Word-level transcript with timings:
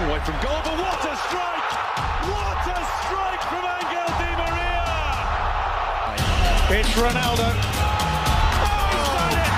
long 0.00 0.12
way 0.12 0.20
from 0.20 0.34
goal, 0.40 0.60
but 0.64 0.76
what 0.78 1.00
a 1.04 1.16
strike! 1.28 1.70
What 2.30 2.60
a 2.66 2.80
strike 3.00 3.42
from 3.50 3.64
Angel 3.64 4.08
Di 4.20 4.30
Maria! 4.40 4.84
It's 6.78 6.92
Ronaldo. 6.96 7.48
Oh, 7.48 8.80
he's 8.92 9.10
done 9.18 9.36
it! 9.44 9.52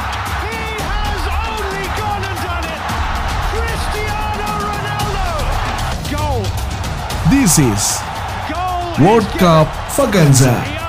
He 0.47 0.63
has 0.83 1.22
only 1.47 1.87
gone 2.01 2.22
and 2.31 2.38
done 2.49 2.67
it! 2.74 2.83
Cristiano 3.53 4.51
Ronaldo! 4.71 5.26
Goal! 6.10 6.43
This 7.31 7.53
is 7.59 7.83
Goal! 8.51 9.06
World. 9.06 9.29
Cup 9.38 9.69
Vaganza. 9.95 10.81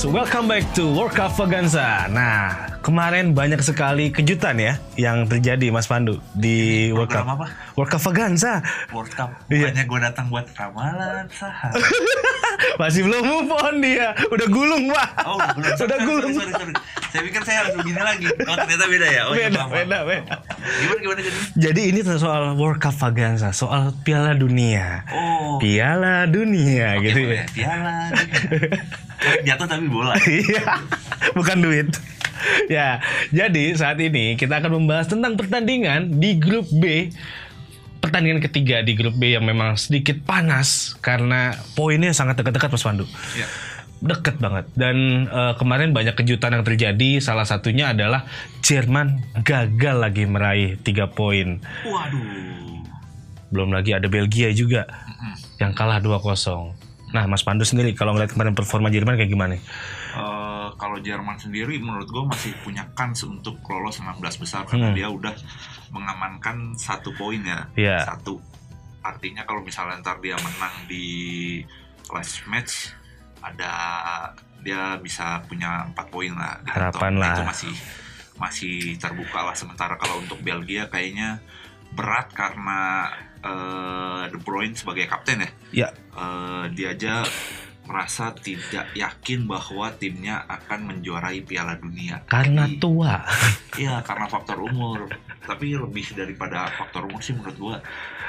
Welcome 0.00 0.48
back 0.48 0.64
to 0.80 0.88
World 0.96 1.12
Cup 1.12 1.36
Vaganza. 1.36 2.08
Nah, 2.08 2.72
kemarin 2.80 3.36
banyak 3.36 3.60
sekali 3.60 4.08
kejutan 4.08 4.56
ya 4.56 4.80
yang 4.96 5.28
terjadi 5.28 5.68
Mas 5.68 5.84
Pandu 5.84 6.16
di 6.32 6.88
World 6.96 7.12
Cup. 7.12 7.28
apa? 7.28 7.52
World 7.76 7.92
Cup 7.92 8.02
Vaganza. 8.08 8.64
World 8.96 9.12
Cup. 9.12 9.28
Iya. 9.52 9.68
Bukannya 9.68 9.84
gue 9.84 10.00
datang 10.00 10.26
buat 10.32 10.48
ramalan 10.56 11.28
saham. 11.28 11.76
Masih 12.76 13.04
belum 13.06 13.22
move 13.22 13.52
on 13.52 13.76
dia. 13.80 14.12
Udah 14.28 14.46
gulung, 14.48 14.92
Pak. 14.92 15.08
Oh, 15.24 15.36
belum. 15.36 15.74
Udah 15.86 15.98
Sorry, 15.98 16.06
gulung. 16.06 16.32
Sorry, 16.34 16.52
sorry, 16.52 16.72
sorry. 16.72 16.74
Saya 17.10 17.22
pikir 17.26 17.42
saya 17.42 17.56
harus 17.66 17.74
begini 17.74 18.00
lagi. 18.00 18.26
Oh, 18.46 18.54
ternyata 18.54 18.86
beda 18.86 19.06
ya. 19.10 19.22
Oh, 19.26 19.34
iya, 19.34 19.48
Beda, 19.50 19.60
maaf, 19.66 19.70
beda, 19.74 19.98
beda. 20.06 20.34
Gimana, 20.60 20.98
gimana 21.02 21.20
jadi? 21.26 21.38
Jadi 21.58 21.82
ini 21.90 22.00
soal 22.06 22.42
World 22.54 22.78
Cup 22.78 22.94
Vaganza, 22.94 23.50
soal 23.50 23.90
Piala 24.06 24.38
Dunia. 24.38 25.02
Oh. 25.10 25.58
Piala 25.58 26.30
Dunia 26.30 26.96
Oke, 26.96 27.10
gitu 27.10 27.20
ya. 27.34 27.44
Piala. 27.50 27.96
Kayak 28.14 29.44
Jatuh 29.46 29.66
tapi 29.68 29.86
bola. 29.90 30.14
Iya, 30.24 30.80
bukan 31.36 31.60
duit. 31.60 31.92
Ya, 32.72 33.04
jadi 33.28 33.76
saat 33.76 34.00
ini 34.00 34.32
kita 34.40 34.64
akan 34.64 34.80
membahas 34.80 35.12
tentang 35.12 35.36
pertandingan 35.36 36.16
di 36.16 36.40
grup 36.40 36.64
B. 36.72 37.12
Pertandingan 38.00 38.40
ketiga 38.40 38.80
di 38.80 38.96
grup 38.96 39.16
B 39.20 39.36
yang 39.36 39.44
memang 39.44 39.76
sedikit 39.76 40.16
panas 40.24 40.96
karena 41.04 41.52
poinnya 41.76 42.16
sangat 42.16 42.40
dekat-dekat 42.40 42.72
Mas 42.72 42.84
Pandu. 42.84 43.04
Iya. 43.36 43.46
Deket 44.00 44.40
banget. 44.40 44.64
Dan 44.72 45.28
eh, 45.28 45.54
kemarin 45.60 45.92
banyak 45.92 46.16
kejutan 46.16 46.56
yang 46.56 46.64
terjadi. 46.64 47.20
Salah 47.20 47.44
satunya 47.44 47.92
adalah 47.92 48.24
Jerman 48.64 49.20
gagal 49.44 49.96
lagi 50.00 50.24
meraih 50.24 50.80
3 50.80 51.12
poin. 51.12 51.60
Waduh. 51.84 52.80
Belum 53.52 53.70
lagi 53.76 53.92
ada 53.92 54.08
Belgia 54.08 54.48
juga 54.56 54.88
yang 55.60 55.76
kalah 55.76 56.00
2-0. 56.00 56.80
Nah, 57.10 57.26
Mas 57.26 57.42
Pandu 57.42 57.66
sendiri 57.66 57.92
kalau 57.92 58.14
ngeliat 58.14 58.32
kemarin 58.32 58.54
performa 58.54 58.88
Jerman 58.88 59.18
kayak 59.18 59.30
gimana? 59.30 59.58
Eh, 60.10 60.68
kalau 60.74 60.98
Jerman 60.98 61.36
sendiri 61.36 61.78
menurut 61.78 62.06
gue 62.06 62.24
masih 62.24 62.50
punya 62.60 62.82
kans 62.92 63.22
untuk 63.22 63.62
lolos 63.64 63.98
16 63.98 64.18
besar 64.36 64.66
karena 64.66 64.90
Hmm. 64.90 64.96
dia 64.96 65.06
udah 65.06 65.34
mengamankan 65.88 66.74
satu 66.74 67.14
poin 67.14 67.38
ya. 67.40 67.70
Iya. 67.74 68.02
Satu. 68.04 68.42
Artinya 69.00 69.42
kalau 69.44 69.62
misalnya 69.62 70.00
ntar 70.00 70.18
dia 70.18 70.34
menang 70.36 70.74
di 70.84 71.06
last 72.08 72.42
match 72.44 72.90
ada 73.40 73.72
dia 74.60 74.98
bisa 74.98 75.40
punya 75.46 75.86
empat 75.86 76.06
poin 76.10 76.34
lah. 76.34 76.58
di 76.60 76.68
Harapan. 76.68 77.12
Nah, 77.14 77.20
lah. 77.22 77.32
Itu 77.32 77.42
masih 77.46 77.74
masih 78.36 78.74
terbuka 78.96 79.40
lah. 79.42 79.54
Sementara 79.54 79.94
kalau 79.94 80.18
untuk 80.18 80.40
Belgia 80.40 80.86
kayaknya 80.86 81.38
berat 81.90 82.30
karena 82.30 83.08
eh, 83.40 84.22
De 84.28 84.38
Bruyne 84.38 84.76
sebagai 84.76 85.08
kapten 85.08 85.40
ya 85.40 85.50
Ya, 85.72 85.88
eh, 86.12 86.64
dia 86.70 86.92
aja 86.92 87.24
merasa 87.90 88.30
tidak 88.32 88.86
yakin 88.94 89.44
bahwa 89.44 89.90
timnya 89.92 90.46
akan 90.46 90.94
menjuarai 90.94 91.42
Piala 91.42 91.74
Dunia. 91.74 92.22
karena 92.24 92.70
Jadi, 92.70 92.78
tua. 92.78 93.18
Iya, 93.82 93.98
karena 94.00 94.26
faktor 94.26 94.62
umur. 94.62 95.10
Tapi 95.42 95.74
lebih 95.74 96.14
daripada 96.14 96.70
faktor 96.70 97.04
umur 97.04 97.18
sih 97.18 97.34
menurut 97.34 97.56
gua 97.56 97.76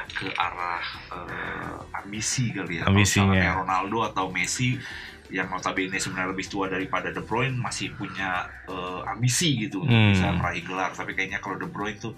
ke 0.09 0.25
arah 0.33 0.81
eh, 1.13 1.77
ambisi 1.95 2.49
kali 2.49 2.81
ya. 2.81 2.89
Ambisinya. 2.89 3.37
kayak 3.37 3.55
Ronaldo 3.61 3.97
atau 4.03 4.25
Messi 4.27 4.81
yang 5.29 5.47
notabene 5.47 5.95
sebenarnya 5.95 6.33
lebih 6.33 6.43
tua 6.45 6.67
daripada 6.67 7.07
De 7.07 7.21
Bruyne 7.21 7.55
masih 7.55 7.93
punya 7.93 8.43
eh, 8.65 9.01
ambisi 9.07 9.61
gitu 9.61 9.85
untuk 9.85 9.93
Hmm. 9.93 10.11
bisa 10.11 10.27
meraih 10.33 10.61
gelar. 10.61 10.89
Tapi 10.91 11.13
kayaknya 11.13 11.37
kalau 11.37 11.55
De 11.55 11.65
Bruyne 11.65 11.95
tuh 11.95 12.17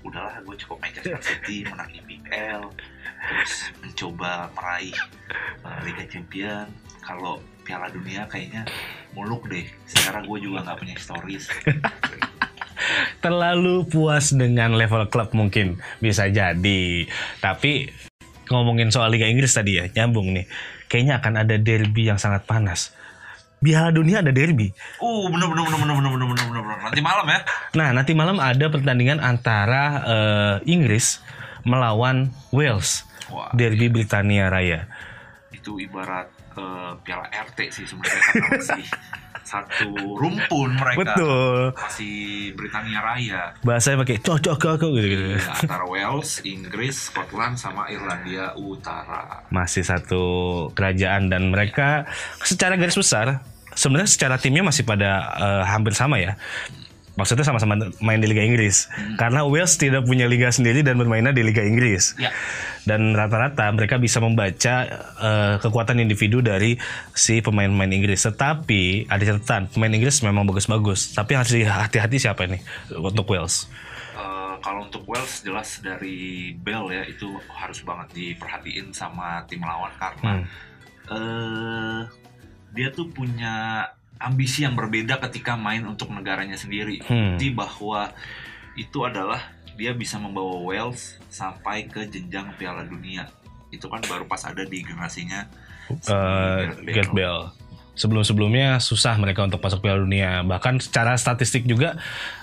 udahlah 0.00 0.40
gue 0.40 0.56
cukup 0.56 0.80
Manchester 0.80 1.20
City 1.20 1.60
menang 1.62 1.92
IPL 1.92 2.64
terus 3.20 3.52
mencoba 3.84 4.48
meraih 4.56 4.96
uh, 5.64 5.78
Liga 5.84 6.04
Champion. 6.08 6.66
Kalau 7.00 7.40
Piala 7.64 7.88
Dunia 7.92 8.26
kayaknya 8.26 8.64
muluk 9.12 9.46
deh. 9.48 9.66
Sekarang 9.86 10.26
gue 10.26 10.38
juga 10.40 10.64
nggak 10.64 10.78
punya 10.80 10.96
stories. 10.96 11.48
Terlalu 13.24 13.84
puas 13.86 14.32
dengan 14.32 14.72
level 14.72 15.06
klub 15.12 15.36
mungkin 15.36 15.78
bisa 16.00 16.26
jadi. 16.32 17.06
Tapi 17.38 17.92
ngomongin 18.50 18.90
soal 18.90 19.12
Liga 19.12 19.28
Inggris 19.28 19.52
tadi 19.52 19.78
ya 19.78 19.84
nyambung 19.92 20.32
nih. 20.34 20.48
Kayaknya 20.90 21.14
akan 21.22 21.34
ada 21.46 21.56
derby 21.60 22.10
yang 22.10 22.18
sangat 22.18 22.48
panas. 22.48 22.90
Piala 23.60 23.92
Dunia 23.92 24.24
ada 24.24 24.32
derby. 24.32 24.72
Uh 25.04 25.28
bener 25.28 25.46
bener 25.52 25.64
bener 25.68 25.78
bener 25.84 25.94
bener 26.00 26.10
bener 26.16 26.46
bener 26.48 26.62
bener. 26.64 26.78
Nanti 26.80 27.00
malam 27.04 27.26
ya. 27.28 27.40
Nah 27.76 27.88
nanti 27.92 28.12
malam 28.16 28.36
ada 28.40 28.66
pertandingan 28.72 29.20
antara 29.20 29.84
eh, 30.00 30.56
Inggris 30.64 31.20
melawan 31.66 32.32
Wales 32.52 33.04
wah 33.30 33.50
derby 33.52 33.86
Britania 33.88 34.48
Raya. 34.50 34.86
Itu 35.50 35.76
ibarat 35.76 36.30
uh, 36.56 36.96
Piala 37.04 37.28
RT 37.28 37.58
sih 37.74 37.84
sebenarnya 37.86 38.22
karena 38.32 38.48
masih 38.56 38.86
satu 39.50 39.90
rumpun 40.14 40.78
mereka. 40.78 40.98
Betul. 41.02 41.74
Masih 41.74 42.18
Britania 42.54 43.00
Raya. 43.02 43.42
Bahasanya 43.66 44.06
pakai 44.06 44.18
cocok 44.22 44.56
cocok 44.62 44.90
gitu 44.94 45.08
gitu. 45.10 45.24
Iya, 45.34 45.50
antara 45.66 45.84
Wales, 45.90 46.30
Inggris, 46.46 47.10
Scotland 47.10 47.58
sama 47.58 47.90
Irlandia 47.90 48.54
Utara. 48.54 49.42
masih 49.50 49.82
satu 49.82 50.22
kerajaan 50.78 51.26
dan 51.26 51.50
mereka 51.50 52.06
secara 52.46 52.78
garis 52.78 52.94
besar 52.94 53.42
sebenarnya 53.74 54.10
secara 54.10 54.36
timnya 54.38 54.62
masih 54.66 54.86
pada 54.86 55.10
eh, 55.34 55.64
hampir 55.66 55.94
sama 55.98 56.22
ya. 56.22 56.38
Maksudnya 57.20 57.44
sama-sama 57.44 57.76
main 58.00 58.16
di 58.16 58.26
Liga 58.32 58.40
Inggris. 58.40 58.88
Karena 59.20 59.44
Wales 59.44 59.76
tidak 59.76 60.08
punya 60.08 60.24
liga 60.24 60.48
sendiri 60.48 60.80
dan 60.80 60.96
bermainnya 60.96 61.36
di 61.36 61.44
Liga 61.44 61.60
Inggris. 61.60 62.16
Ya. 62.16 62.32
Dan 62.88 63.12
rata-rata 63.12 63.68
mereka 63.76 64.00
bisa 64.00 64.24
membaca 64.24 64.74
eh, 65.20 65.54
kekuatan 65.60 66.00
individu 66.00 66.40
dari 66.40 66.80
si 67.12 67.44
pemain-pemain 67.44 67.92
Inggris. 67.92 68.24
Tetapi 68.24 69.12
ada 69.12 69.20
catatan, 69.20 69.68
pemain 69.68 69.92
Inggris 69.92 70.24
memang 70.24 70.48
bagus-bagus. 70.48 71.12
Tapi 71.12 71.36
harus 71.36 71.52
hati-hati 71.52 72.16
siapa 72.16 72.48
ini 72.48 72.56
untuk 72.96 73.28
Wales. 73.28 73.68
Eh, 74.16 74.54
kalau 74.64 74.88
untuk 74.88 75.04
Wales 75.04 75.44
jelas 75.44 75.84
dari 75.84 76.50
Bell 76.56 76.88
ya 76.88 77.04
itu 77.04 77.28
harus 77.52 77.84
banget 77.84 78.08
diperhatiin 78.16 78.96
sama 78.96 79.44
tim 79.44 79.60
lawan 79.60 79.92
karena 80.00 80.32
Hmm. 80.40 80.46
eh 81.10 82.00
dia 82.70 82.88
tuh 82.94 83.10
punya 83.10 83.82
ambisi 84.20 84.68
yang 84.68 84.76
berbeda 84.76 85.16
ketika 85.28 85.56
main 85.56 85.82
untuk 85.88 86.12
negaranya 86.12 86.54
sendiri. 86.54 87.00
Hmm. 87.08 87.34
Bukti 87.34 87.48
bahwa 87.50 88.12
itu 88.76 88.98
adalah 89.02 89.40
dia 89.74 89.96
bisa 89.96 90.20
membawa 90.20 90.60
Wales 90.60 91.16
sampai 91.32 91.88
ke 91.88 92.04
jenjang 92.04 92.52
Piala 92.60 92.84
Dunia. 92.84 93.32
Itu 93.72 93.88
kan 93.88 94.04
baru 94.04 94.28
pas 94.28 94.44
ada 94.44 94.60
di 94.60 94.84
generasinya 94.84 95.48
si 95.88 96.12
eh 96.12 96.92
Gareth 96.92 97.16
Bale. 97.16 97.56
Sebelum-sebelumnya 97.96 98.80
susah 98.80 99.16
mereka 99.20 99.44
untuk 99.44 99.60
masuk 99.60 99.80
Piala 99.80 100.04
Dunia. 100.04 100.44
Bahkan 100.44 100.84
secara 100.84 101.16
statistik 101.16 101.64
juga 101.64 101.96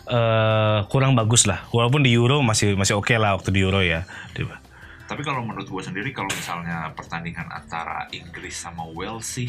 eh 0.10 0.80
kurang 0.90 1.14
bagus 1.14 1.46
lah. 1.46 1.70
Walaupun 1.70 2.02
di 2.02 2.10
Euro 2.18 2.42
masih 2.42 2.74
masih 2.74 2.98
oke 2.98 3.14
lah 3.14 3.38
waktu 3.38 3.54
di 3.54 3.62
Euro 3.62 3.86
ya. 3.86 4.02
Tapi 5.08 5.24
kalau 5.24 5.40
menurut 5.40 5.72
gue 5.72 5.84
sendiri 5.88 6.12
kalau 6.12 6.28
misalnya 6.28 6.92
pertandingan 6.92 7.48
antara 7.48 8.12
Inggris 8.12 8.60
sama 8.60 8.84
Wales 8.92 9.24
sih 9.24 9.48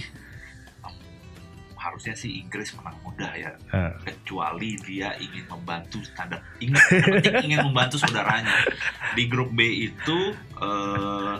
harusnya 1.78 2.12
sih 2.12 2.42
Inggris 2.42 2.74
menang 2.74 2.98
mudah 3.00 3.30
ya. 3.32 3.54
Eh, 3.70 3.92
Kecuali 4.04 4.74
dia 4.82 5.14
ingin 5.16 5.46
membantu 5.46 6.02
tanda 6.12 6.42
ingat 6.58 6.82
penting 6.90 7.34
ingin 7.48 7.60
membantu 7.64 7.96
saudaranya. 7.96 8.50
Di 9.14 9.30
grup 9.30 9.54
B 9.54 9.62
itu 9.86 10.18
eh, 10.58 11.34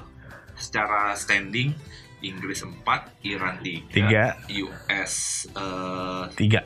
secara 0.55 1.13
standing 1.13 1.75
Inggris 2.19 2.63
4, 2.63 2.83
Iran 3.27 3.59
3, 3.63 3.95
Tiga. 3.95 4.35
US 4.49 5.15
eh, 5.51 6.25
tiga, 6.35 6.63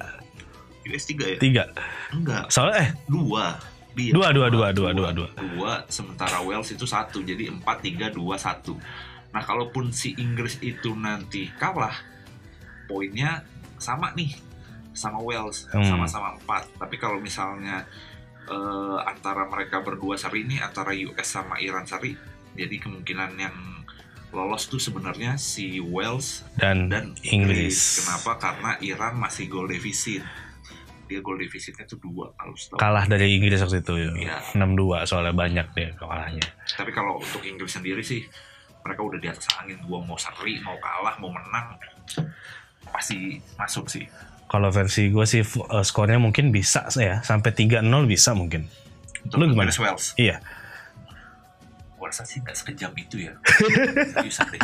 US 0.84 1.04
3 1.04 1.36
ya? 1.36 1.38
tiga. 1.40 1.64
Enggak, 2.12 2.48
Soalnya 2.48 2.76
eh 2.84 2.90
dua. 3.04 3.56
Dia, 3.92 4.16
Dua, 4.16 4.32
dua, 4.32 4.48
dua, 4.48 4.72
dua, 4.72 4.96
dua, 4.96 5.12
dua. 5.12 5.28
Dua, 5.36 5.72
sementara 5.92 6.40
Wales 6.40 6.72
itu 6.72 6.88
satu, 6.88 7.20
jadi 7.20 7.52
empat, 7.52 7.84
tiga, 7.84 8.08
dua, 8.08 8.40
satu. 8.40 8.72
Nah, 9.28 9.44
kalaupun 9.44 9.92
si 9.92 10.16
Inggris 10.16 10.56
itu 10.64 10.96
nanti 10.96 11.52
kalah, 11.60 11.92
poinnya 12.88 13.44
sama 13.82 14.14
nih 14.14 14.30
sama 14.92 15.18
Wales, 15.18 15.66
Hmm. 15.72 15.82
sama-sama 15.82 16.36
empat. 16.36 16.68
Tapi 16.76 16.96
kalau 16.96 17.18
misalnya 17.18 17.82
eh, 18.44 18.98
antara 19.02 19.46
mereka 19.46 19.80
berdua 19.80 20.14
seri 20.14 20.42
ini 20.42 20.58
antara 20.58 20.90
US 20.92 21.26
sama 21.26 21.58
Iran 21.58 21.82
seri, 21.82 22.14
Jadi 22.52 22.76
kemungkinan 22.76 23.30
yang 23.34 23.56
lolos 24.28 24.68
tuh 24.68 24.76
sebenarnya 24.76 25.36
si 25.36 25.80
Wales 25.80 26.44
Dan, 26.52 26.92
dan 26.92 27.16
Inggris. 27.22 28.04
Kenapa? 28.04 28.36
Karena 28.36 28.76
Iran 28.78 29.16
masih 29.16 29.48
gol 29.48 29.66
defisit. 29.66 30.20
Dia 31.04 31.20
gol 31.20 31.36
defisitnya 31.36 31.84
tuh 31.84 31.96
dua 31.96 32.28
kalau 32.34 32.52
setahu. 32.52 32.76
Kalah 32.76 33.04
dari 33.04 33.36
Inggris 33.36 33.60
waktu 33.60 33.80
itu. 33.80 33.94
Iya. 34.20 34.40
6-2 34.52 35.04
soalnya 35.04 35.32
banyak 35.32 35.66
dia 35.72 35.96
kalahnya. 35.96 36.44
Tapi 36.76 36.92
kalau 36.92 37.16
untuk 37.16 37.40
Inggris 37.40 37.72
sendiri 37.72 38.00
sih 38.00 38.20
mereka 38.84 39.00
udah 39.00 39.16
di 39.16 39.28
atas 39.28 39.48
angin. 39.56 39.80
Gua 39.84 40.00
mau 40.00 40.16
seri, 40.16 40.60
mau 40.60 40.76
kalah, 40.76 41.16
mau 41.22 41.32
menang 41.32 41.78
pasti 42.90 43.38
masuk 43.54 43.86
sih. 43.86 44.04
Kalau 44.46 44.68
versi 44.68 45.08
gue 45.08 45.24
sih 45.24 45.40
eh, 45.40 45.84
skornya 45.84 46.18
mungkin 46.18 46.50
bisa 46.50 46.90
ya 46.92 47.20
sampai 47.20 47.52
3-0 47.52 47.80
bisa 48.04 48.32
mungkin. 48.32 48.66
Untuk 49.22 49.38
Lu 49.38 49.44
gimana? 49.48 49.70
Wales. 49.70 50.12
Iya. 50.18 50.42
Gua 51.94 52.10
rasa 52.10 52.26
sih 52.26 52.42
nggak 52.42 52.52
sekejam 52.52 52.90
itu 52.98 53.16
ya. 53.22 53.32
Seriusan 54.10 54.50
deh. 54.50 54.58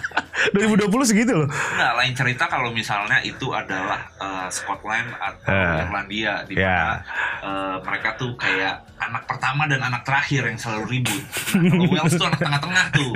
2020 0.51 0.91
segitu 1.07 1.33
loh. 1.35 1.47
Nah, 1.79 1.95
lain 1.95 2.11
cerita 2.11 2.51
kalau 2.51 2.75
misalnya 2.75 3.23
itu 3.23 3.55
adalah 3.55 4.11
eh, 4.19 4.49
Scotland 4.51 5.15
atau 5.15 5.47
Eh, 5.47 5.83
Irlandia 5.87 6.43
di 6.45 6.59
ya. 6.59 6.67
mana 6.67 6.97
eh, 7.41 7.77
mereka 7.81 8.19
tuh 8.19 8.35
kayak 8.35 8.83
anak 8.99 9.23
pertama 9.25 9.71
dan 9.71 9.81
anak 9.81 10.03
terakhir 10.03 10.51
yang 10.51 10.59
selalu 10.59 10.99
ribut. 10.99 11.23
Nah, 11.55 11.71
kalau 11.71 11.87
Wales 11.95 12.13
tuh 12.13 12.27
anak 12.27 12.41
tengah-tengah 12.43 12.85
tuh. 12.91 13.11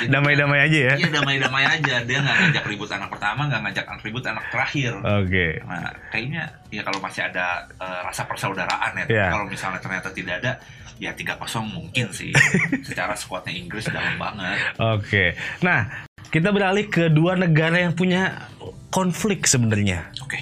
Damai-damai 0.14 0.60
aja 0.64 0.78
ya. 0.90 0.94
Iya 0.96 1.08
damai-damai 1.12 1.64
aja. 1.66 1.94
Dia 2.04 2.18
nggak 2.22 2.36
ngajak 2.40 2.64
ribut 2.70 2.90
anak 2.90 3.08
pertama, 3.12 3.46
nggak 3.50 3.60
ngajak 3.68 3.84
ribut 4.00 4.24
anak 4.24 4.44
terakhir. 4.48 4.92
Oke. 5.00 5.60
Nah, 5.66 5.92
kayaknya 6.08 6.42
ya 6.72 6.82
kalau 6.86 6.98
masih 7.02 7.22
ada 7.26 7.68
eh, 7.76 8.00
rasa 8.06 8.22
persaudaraan 8.24 8.92
ya. 8.94 9.04
Iya. 9.10 9.26
Kalau 9.34 9.46
misalnya 9.48 9.80
ternyata 9.82 10.08
tidak 10.14 10.34
ada, 10.40 10.52
ya 11.00 11.10
3-0 11.16 11.36
mungkin 11.68 12.06
sih. 12.12 12.30
Secara 12.88 13.16
skuadnya 13.16 13.52
Inggris 13.56 13.88
dalam 13.88 14.20
banget. 14.20 14.56
Oke. 14.76 15.24
Nah, 15.64 16.08
kita 16.28 16.52
beralih 16.52 16.86
ke 16.86 17.08
dua 17.08 17.34
negara 17.34 17.80
yang 17.80 17.96
punya 17.96 18.48
konflik 18.92 19.48
sebenarnya. 19.48 20.12
Oke. 20.20 20.38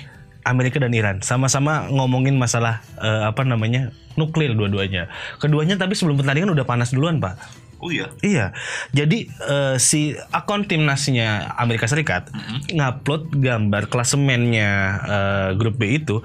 Amerika 0.48 0.80
dan 0.80 0.96
Iran 0.96 1.20
sama-sama 1.20 1.92
ngomongin 1.92 2.34
masalah 2.40 2.80
eh, 2.98 3.24
apa 3.28 3.44
namanya 3.44 3.94
nuklir 4.18 4.56
dua-duanya. 4.58 5.06
Keduanya 5.38 5.78
tapi 5.78 5.94
sebelum 5.94 6.18
pertandingan 6.18 6.50
udah 6.52 6.66
panas 6.66 6.90
duluan 6.90 7.22
pak. 7.22 7.38
Oh 7.78 7.94
iya. 7.94 8.10
Iya, 8.26 8.46
jadi 8.90 9.30
eh, 9.30 9.76
si 9.78 10.18
akun 10.34 10.66
timnasnya 10.66 11.54
Amerika 11.54 11.86
Serikat 11.86 12.26
ngupload 12.74 13.38
gambar 13.38 13.86
klasemennya 13.86 14.70
eh, 15.06 15.50
grup 15.54 15.78
B 15.78 16.02
itu 16.02 16.18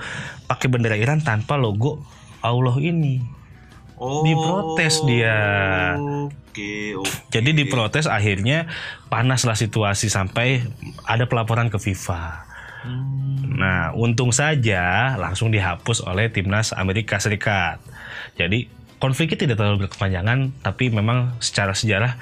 pakai 0.50 0.68
bendera 0.74 0.98
Iran 0.98 1.22
tanpa 1.22 1.54
logo 1.62 2.02
Allah 2.42 2.74
ini. 2.82 3.22
Oh. 4.02 4.26
Diprotes 4.26 5.06
dia. 5.06 5.40
Oke, 6.26 6.98
oke. 6.98 7.14
Jadi 7.30 7.50
diprotes 7.54 8.10
akhirnya 8.10 8.66
panaslah 9.14 9.56
situasi 9.56 10.10
sampai 10.10 10.66
ada 11.06 11.30
pelaporan 11.30 11.70
ke 11.70 11.78
FIFA. 11.78 12.50
Hmm. 12.84 13.62
Nah, 13.62 13.96
untung 13.96 14.34
saja 14.34 15.16
langsung 15.16 15.54
dihapus 15.54 16.04
oleh 16.04 16.34
timnas 16.34 16.74
Amerika 16.76 17.22
Serikat. 17.22 17.80
Jadi 18.36 18.68
konfliknya 19.04 19.36
tidak 19.36 19.60
terlalu 19.60 19.84
berkepanjangan, 19.84 20.56
tapi 20.64 20.88
memang 20.88 21.36
secara 21.44 21.76
sejarah 21.76 22.16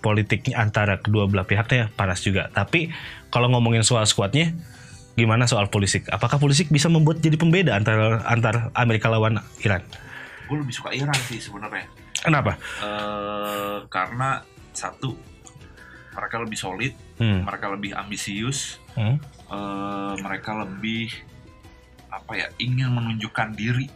politiknya 0.00 0.56
antara 0.56 1.04
kedua 1.04 1.28
belah 1.28 1.44
pihaknya 1.44 1.92
panas 1.92 2.24
juga. 2.24 2.48
Tapi 2.48 2.88
kalau 3.28 3.52
ngomongin 3.52 3.84
soal 3.84 4.08
skuadnya, 4.08 4.56
gimana 5.20 5.44
soal 5.44 5.68
Pulisic? 5.68 6.08
Apakah 6.08 6.40
Pulisic 6.40 6.72
bisa 6.72 6.88
membuat 6.88 7.20
jadi 7.20 7.36
pembeda 7.36 7.76
antara 7.76 8.24
antar 8.24 8.72
Amerika 8.72 9.12
lawan 9.12 9.44
Iran? 9.60 9.84
Gue 10.48 10.64
lebih 10.64 10.72
suka 10.72 10.96
Iran 10.96 11.14
sih 11.28 11.36
sebenarnya. 11.36 11.84
Kenapa? 12.24 12.56
Eh, 12.80 13.84
karena 13.92 14.40
satu 14.72 15.12
mereka 16.16 16.40
lebih 16.40 16.56
solid, 16.56 16.92
Hmm. 17.20 17.44
mereka 17.44 17.68
lebih 17.68 17.92
ambisius, 17.92 18.80
Hmm. 18.96 19.20
eh, 19.52 20.14
mereka 20.24 20.56
lebih 20.64 21.12
apa 22.08 22.32
ya 22.36 22.48
ingin 22.60 22.92
menunjukkan 22.92 23.56
diri 23.56 23.88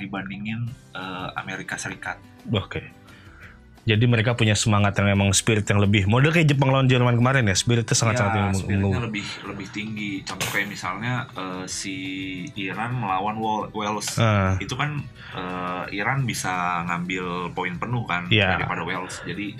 dibandingin 0.00 0.64
eh, 0.92 1.28
Amerika 1.36 1.76
Serikat. 1.76 2.16
Oke. 2.50 2.96
Jadi 3.80 4.04
mereka 4.04 4.36
punya 4.36 4.52
semangat 4.52 4.92
yang 5.00 5.08
memang 5.08 5.32
spirit 5.32 5.64
yang 5.64 5.80
lebih 5.80 6.04
model 6.04 6.30
kayak 6.30 6.52
Jepang 6.52 6.68
lawan 6.68 6.84
Jerman 6.84 7.16
kemarin 7.16 7.48
ya, 7.48 7.56
spiritnya 7.56 7.96
sangat-sangat 7.96 8.32
ya, 8.32 8.38
yang 8.38 8.52
spiritnya 8.52 8.76
mengunggu. 8.86 9.06
lebih 9.08 9.26
lebih 9.48 9.68
tinggi. 9.72 10.12
Contoh 10.20 10.46
kayak 10.52 10.68
misalnya 10.68 11.24
eh, 11.32 11.64
si 11.64 11.96
Iran 12.56 12.92
melawan 12.92 13.40
Wal- 13.40 13.72
Wales. 13.72 14.20
Ah. 14.20 14.60
Itu 14.60 14.76
kan 14.76 15.00
eh, 15.32 15.84
Iran 15.96 16.24
bisa 16.24 16.84
ngambil 16.86 17.56
poin 17.56 17.72
penuh 17.76 18.04
kan 18.04 18.28
Iya. 18.28 18.60
daripada 18.60 18.84
Wales. 18.84 19.16
Jadi 19.24 19.56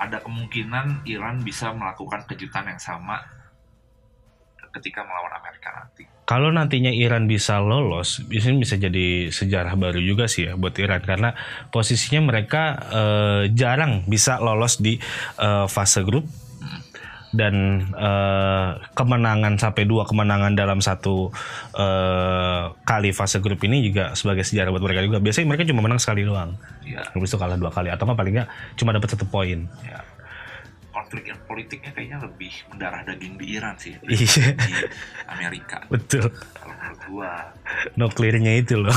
ada 0.00 0.16
kemungkinan 0.22 1.04
Iran 1.04 1.42
bisa 1.42 1.68
melakukan 1.70 2.24
kejutan 2.24 2.66
yang 2.66 2.80
sama 2.80 3.20
ketika 4.72 5.04
melawan 5.04 5.32
Amerika 5.34 5.68
nanti. 5.74 6.04
Kalau 6.28 6.52
nantinya 6.52 6.92
Iran 6.92 7.24
bisa 7.24 7.56
lolos, 7.56 8.20
ini 8.28 8.60
bisa 8.60 8.76
jadi 8.76 9.32
sejarah 9.32 9.72
baru 9.80 9.96
juga 9.96 10.28
sih 10.28 10.44
ya 10.44 10.60
buat 10.60 10.76
Iran 10.76 11.00
karena 11.00 11.32
posisinya 11.72 12.20
mereka 12.20 12.76
eh, 12.92 13.42
jarang 13.56 14.04
bisa 14.04 14.36
lolos 14.36 14.76
di 14.76 15.00
eh, 15.40 15.66
fase 15.72 16.04
grup 16.04 16.28
dan 17.32 17.80
eh, 17.96 18.70
kemenangan 18.92 19.56
sampai 19.56 19.88
dua 19.88 20.04
kemenangan 20.04 20.52
dalam 20.52 20.84
satu 20.84 21.32
kali 22.84 23.10
fase 23.16 23.40
grup 23.40 23.64
ini 23.64 23.88
juga 23.88 24.12
sebagai 24.12 24.44
sejarah 24.44 24.68
buat 24.68 24.84
mereka 24.84 25.08
juga. 25.08 25.24
Biasanya 25.24 25.48
mereka 25.48 25.64
cuma 25.64 25.80
menang 25.80 25.96
sekali 25.96 26.28
doang, 26.28 26.60
Ya, 26.84 27.08
habis 27.08 27.32
itu 27.32 27.40
kalah 27.40 27.56
dua 27.56 27.72
kali 27.72 27.88
atau 27.88 28.04
paling 28.04 28.36
nggak 28.36 28.76
cuma 28.76 28.92
dapat 28.92 29.08
satu 29.16 29.24
poin. 29.24 29.64
ya. 29.80 30.07
Konflik 31.08 31.32
yang 31.32 31.40
politiknya 31.48 31.90
kayaknya 31.96 32.20
lebih 32.20 32.52
mendarah 32.68 33.00
daging 33.00 33.40
di 33.40 33.56
Iran 33.56 33.80
sih 33.80 33.96
Iya. 34.04 34.52
di 34.60 34.72
Amerika. 35.24 35.80
Betul, 35.88 36.28
Kalau 36.52 36.76
menurut 36.76 37.00
gua, 37.08 37.32
nuklirnya 37.96 38.60
itu 38.60 38.76
loh. 38.76 38.92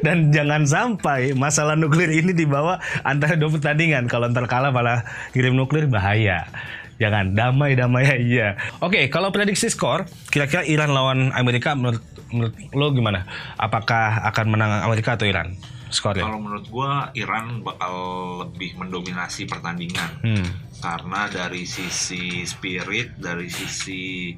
Dan 0.00 0.32
jangan 0.32 0.64
sampai 0.64 1.36
masalah 1.36 1.76
nuklir 1.76 2.08
ini 2.08 2.32
dibawa 2.32 2.80
antara 3.04 3.36
dua 3.36 3.52
pertandingan. 3.52 4.08
Kalau 4.08 4.32
ntar 4.32 4.48
kalah 4.48 4.72
malah 4.72 5.04
kirim 5.36 5.52
nuklir 5.52 5.92
bahaya. 5.92 6.48
Jangan 6.96 7.36
damai-damai 7.36 8.08
aja. 8.08 8.56
Oke, 8.80 9.12
kalau 9.12 9.28
prediksi 9.28 9.68
skor, 9.68 10.08
kira-kira 10.32 10.64
Iran 10.64 10.96
lawan 10.96 11.36
Amerika 11.36 11.76
menurut, 11.76 12.00
menurut 12.32 12.56
lo 12.72 12.96
gimana? 12.96 13.28
Apakah 13.60 14.24
akan 14.32 14.56
menang 14.56 14.88
Amerika 14.88 15.20
atau 15.20 15.28
Iran? 15.28 15.52
Skornya? 15.92 16.24
Kalau 16.24 16.40
menurut 16.40 16.66
gua 16.72 17.12
Iran 17.12 17.60
bakal 17.60 17.94
lebih 18.48 18.80
mendominasi 18.80 19.44
pertandingan 19.44 20.10
Hmm. 20.24 20.48
karena 20.80 21.28
dari 21.28 21.68
sisi 21.68 22.42
spirit, 22.48 23.20
dari 23.20 23.46
sisi 23.52 24.32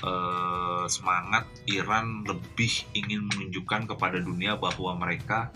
eh, 0.00 0.84
semangat 0.88 1.44
Iran 1.68 2.24
lebih 2.24 2.72
ingin 2.96 3.28
menunjukkan 3.28 3.84
kepada 3.96 4.16
dunia 4.16 4.56
bahwa 4.56 4.96
mereka 4.96 5.52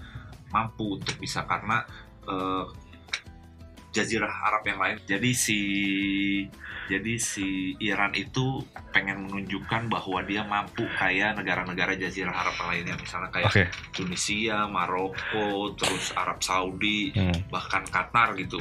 mampu 0.53 1.01
untuk 1.01 1.17
bisa 1.17 1.49
karena 1.49 1.85
eh, 2.29 2.65
Jazirah 3.95 4.51
Arab 4.51 4.67
yang 4.67 4.83
lain. 4.83 4.97
Jadi 5.07 5.31
si 5.31 5.59
jadi 6.91 7.17
si 7.17 7.79
Iran 7.81 8.13
itu 8.13 8.61
pengen 8.93 9.25
menunjukkan 9.31 9.89
bahwa 9.89 10.21
dia 10.27 10.43
mampu 10.45 10.85
kayak 10.99 11.39
negara-negara 11.39 11.97
Jazirah 11.97 12.35
Arab 12.35 12.59
lainnya 12.69 12.99
misalnya 12.99 13.31
kayak 13.31 13.49
Oke. 13.49 13.65
Tunisia, 13.95 14.67
Maroko, 14.67 15.73
terus 15.79 16.13
Arab 16.19 16.43
Saudi, 16.43 17.15
Hmm. 17.15 17.33
bahkan 17.49 17.87
Qatar 17.87 18.35
gitu. 18.37 18.59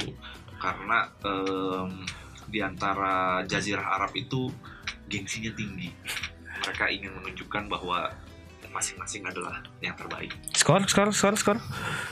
Karena 0.56 1.10
em, 1.26 2.06
di 2.48 2.62
antara 2.62 3.42
Jazirah 3.44 3.98
Arab 4.00 4.14
itu 4.14 4.48
gengsinya 5.10 5.52
tinggi. 5.52 5.90
Mereka 6.64 6.84
ingin 6.88 7.12
menunjukkan 7.20 7.68
bahwa 7.68 8.08
masing-masing 8.72 9.22
adalah 9.22 9.62
yang 9.78 9.94
terbaik. 9.94 10.34
Skor, 10.56 10.82
skor, 10.88 11.12
skor, 11.14 11.34
skor. 11.38 11.58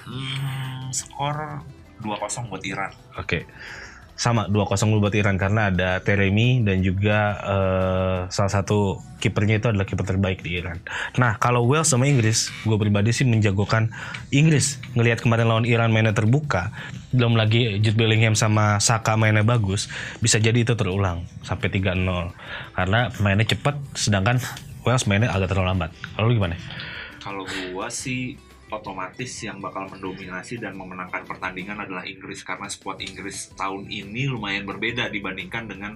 Hmm, 0.06 0.92
skor 0.94 1.64
2-0 2.02 2.50
buat 2.50 2.62
Iran. 2.66 2.90
Oke. 3.16 3.46
Sama 4.12 4.46
2-0 4.46 5.00
buat 5.00 5.14
Iran 5.16 5.40
karena 5.40 5.72
ada 5.72 5.98
Teremi 6.04 6.60
dan 6.60 6.84
juga 6.84 7.40
eh, 7.42 8.18
salah 8.28 8.52
satu 8.52 9.00
kipernya 9.22 9.62
itu 9.62 9.70
adalah 9.72 9.86
kiper 9.88 10.04
terbaik 10.04 10.44
di 10.44 10.58
Iran. 10.58 10.82
Nah, 11.16 11.38
kalau 11.38 11.64
Wales 11.64 11.88
sama 11.88 12.10
Inggris, 12.10 12.52
gue 12.66 12.76
pribadi 12.76 13.14
sih 13.14 13.24
menjagokan 13.24 13.94
Inggris. 14.34 14.82
Ngelihat 14.98 15.22
kemarin 15.24 15.48
lawan 15.48 15.66
Iran 15.66 15.94
mainnya 15.94 16.12
terbuka, 16.12 16.74
belum 17.14 17.38
lagi 17.38 17.78
Jude 17.78 17.96
Bellingham 17.96 18.34
sama 18.34 18.82
Saka 18.82 19.14
mainnya 19.14 19.46
bagus, 19.46 19.86
bisa 20.18 20.42
jadi 20.42 20.66
itu 20.66 20.74
terulang 20.74 21.24
sampai 21.46 21.70
3-0. 21.70 22.02
Karena 22.76 23.08
mainnya 23.22 23.46
cepat 23.46 23.78
sedangkan 23.94 24.42
Wales 24.82 25.06
mainnya 25.06 25.30
agak 25.30 25.54
terlalu 25.54 25.70
lambat. 25.72 25.90
Kalau 26.18 26.26
lu 26.26 26.34
gimana? 26.36 26.58
Kalau 27.22 27.46
gua 27.46 27.86
sih 27.86 28.34
otomatis 28.72 29.28
yang 29.44 29.60
bakal 29.60 29.84
mendominasi 29.92 30.56
dan 30.56 30.72
memenangkan 30.72 31.28
pertandingan 31.28 31.76
adalah 31.76 32.08
Inggris 32.08 32.40
karena 32.40 32.66
skuad 32.72 33.04
Inggris 33.04 33.52
tahun 33.52 33.92
ini 33.92 34.32
lumayan 34.32 34.64
berbeda 34.64 35.12
dibandingkan 35.12 35.68
dengan 35.68 35.92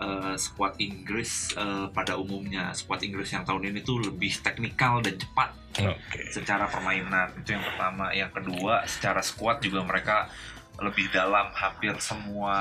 eh, 0.00 0.34
skuad 0.40 0.80
Inggris 0.80 1.52
eh, 1.54 1.86
pada 1.92 2.16
umumnya. 2.16 2.72
Skuad 2.72 3.04
Inggris 3.04 3.28
yang 3.36 3.44
tahun 3.44 3.68
ini 3.68 3.84
tuh 3.84 4.08
lebih 4.08 4.32
teknikal 4.40 5.04
dan 5.04 5.20
cepat 5.20 5.52
Oke. 5.76 6.32
secara 6.32 6.64
permainan. 6.72 7.36
Itu 7.44 7.52
yang 7.52 7.64
pertama. 7.64 8.10
Yang 8.16 8.32
kedua, 8.40 8.88
secara 8.88 9.20
skuad 9.20 9.60
juga 9.60 9.84
mereka 9.84 10.32
lebih 10.76 11.08
dalam 11.08 11.48
hampir 11.56 11.96
semua 12.00 12.56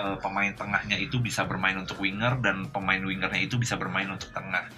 eh, 0.00 0.16
pemain 0.20 0.52
tengahnya 0.52 1.00
itu 1.00 1.16
bisa 1.20 1.48
bermain 1.48 1.76
untuk 1.76 2.00
winger 2.00 2.40
dan 2.44 2.68
pemain 2.68 3.00
wingernya 3.00 3.48
itu 3.48 3.56
bisa 3.56 3.76
bermain 3.76 4.08
untuk 4.08 4.32
tengah. 4.32 4.68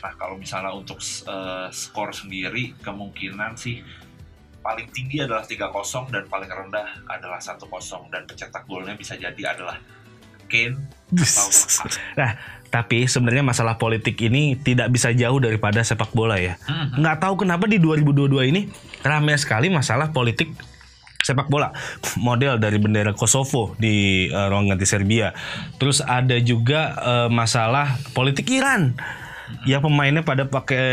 Nah 0.00 0.12
kalau 0.16 0.36
misalnya 0.40 0.72
untuk 0.72 1.00
eh, 1.02 1.68
skor 1.72 2.10
sendiri 2.12 2.76
kemungkinan 2.80 3.56
sih 3.56 3.84
paling 4.60 4.88
tinggi 4.92 5.24
adalah 5.24 5.44
3-0 5.44 5.72
dan 6.12 6.24
paling 6.28 6.50
rendah 6.50 6.88
adalah 7.08 7.40
1-0 7.40 7.64
dan 8.12 8.22
pencetak 8.28 8.68
golnya 8.68 8.92
bisa 8.92 9.16
jadi 9.16 9.56
adalah 9.56 9.80
Kane 10.50 10.76
atau 11.14 11.46
Nah, 12.18 12.30
tapi 12.70 13.06
sebenarnya 13.06 13.42
masalah 13.46 13.78
politik 13.78 14.18
ini 14.22 14.58
tidak 14.58 14.90
bisa 14.90 15.14
jauh 15.14 15.38
daripada 15.38 15.82
sepak 15.82 16.10
bola 16.10 16.38
ya. 16.38 16.58
Mhm. 16.66 17.02
Nggak 17.02 17.16
tahu 17.22 17.34
kenapa 17.46 17.64
di 17.70 17.78
2022 17.78 18.50
ini 18.50 18.66
ramai 19.06 19.38
sekali 19.38 19.70
masalah 19.70 20.10
politik 20.10 20.50
sepak 21.22 21.46
bola. 21.46 21.70
Model 22.18 22.58
dari 22.58 22.78
bendera 22.82 23.14
Kosovo 23.14 23.78
di 23.78 24.26
eh, 24.26 24.46
ruang 24.50 24.70
ganti 24.70 24.86
Serbia. 24.86 25.30
Terus 25.78 26.02
ada 26.02 26.34
juga 26.42 26.94
eh, 26.98 27.28
masalah 27.30 27.98
politik 28.12 28.50
Iran. 28.50 28.98
Ya 29.66 29.82
pemainnya 29.82 30.22
pada 30.24 30.48
pakai 30.48 30.88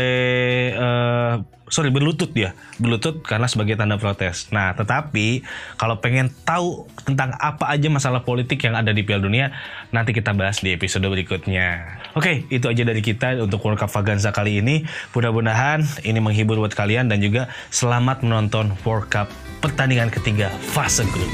eh, 0.74 1.34
sorry 1.68 1.92
berlutut 1.92 2.32
dia 2.32 2.56
berlutut 2.80 3.20
karena 3.22 3.46
sebagai 3.46 3.76
tanda 3.76 4.00
protes. 4.00 4.48
Nah 4.50 4.72
tetapi 4.74 5.44
kalau 5.76 6.00
pengen 6.00 6.32
tahu 6.44 6.88
tentang 7.04 7.36
apa 7.38 7.68
aja 7.68 7.88
masalah 7.92 8.24
politik 8.24 8.60
yang 8.64 8.74
ada 8.74 8.90
di 8.90 9.04
Piala 9.04 9.22
Dunia 9.22 9.52
nanti 9.92 10.16
kita 10.16 10.32
bahas 10.34 10.60
di 10.64 10.74
episode 10.74 11.04
berikutnya. 11.06 12.00
Oke 12.16 12.48
itu 12.48 12.66
aja 12.66 12.82
dari 12.84 13.04
kita 13.04 13.38
untuk 13.40 13.62
World 13.62 13.80
Cup 13.80 13.92
Vaganza 13.92 14.32
kali 14.32 14.60
ini. 14.60 14.84
Mudah-mudahan 15.12 15.84
ini 16.04 16.18
menghibur 16.18 16.58
buat 16.58 16.74
kalian 16.74 17.12
dan 17.12 17.20
juga 17.20 17.52
selamat 17.70 18.24
menonton 18.24 18.72
World 18.82 19.08
Cup 19.12 19.28
pertandingan 19.60 20.08
ketiga 20.08 20.50
fase 20.72 21.04
grup. 21.12 21.32